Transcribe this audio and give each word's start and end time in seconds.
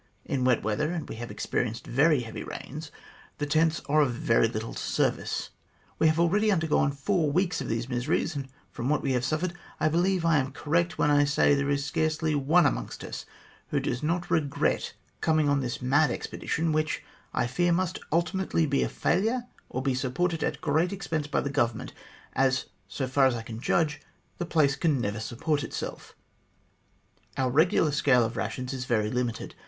In 0.25 0.43
wet 0.45 0.63
weather 0.63 0.89
(and 0.89 1.07
we 1.07 1.17
have 1.17 1.29
experienced 1.29 1.85
very 1.85 2.21
heavy 2.21 2.43
rains) 2.43 2.89
the 3.37 3.45
tents 3.45 3.83
are 3.87 4.01
of 4.01 4.11
very 4.15 4.47
little 4.47 4.73
service. 4.73 5.51
We 5.99 6.07
have 6.07 6.19
already 6.19 6.51
undergone 6.51 6.91
four 6.91 7.31
weeks 7.31 7.61
of 7.61 7.67
these 7.69 7.87
miseries, 7.87 8.35
and 8.35 8.47
from 8.71 8.89
what 8.89 9.03
we 9.03 9.11
have 9.11 9.23
suffered, 9.23 9.53
I 9.79 9.89
believe 9.89 10.25
I 10.25 10.37
am 10.39 10.53
correct 10.53 10.97
when 10.97 11.11
I 11.11 11.25
say 11.25 11.51
that 11.51 11.57
there 11.59 11.69
is 11.69 11.85
scarcely 11.85 12.33
one 12.33 12.65
amongst 12.65 13.03
us 13.03 13.27
who 13.67 13.79
does 13.79 14.01
not 14.01 14.31
regret 14.31 14.95
coming 15.21 15.47
on 15.47 15.59
this 15.59 15.83
mad 15.83 16.09
expedition, 16.09 16.71
which, 16.71 17.03
I 17.31 17.45
fear, 17.45 17.71
must 17.71 17.99
ultimately 18.11 18.65
be 18.65 18.81
a 18.81 18.89
failure, 18.89 19.43
or 19.69 19.83
be 19.83 19.93
supported 19.93 20.43
at 20.43 20.61
great 20.61 20.91
expense 20.91 21.27
by 21.27 21.41
the 21.41 21.51
Government, 21.51 21.93
as, 22.33 22.65
so 22.87 23.05
far 23.05 23.27
as 23.27 23.35
I 23.35 23.43
can 23.43 23.59
judge, 23.59 24.01
the 24.39 24.47
place 24.47 24.75
can 24.75 24.99
never 24.99 25.19
support 25.19 25.63
itself." 25.63 26.15
Our 27.37 27.51
regular 27.51 27.91
scale 27.91 28.23
of 28.25 28.35
rations 28.35 28.73
is 28.73 28.85
very 28.85 29.11
limited. 29.11 29.53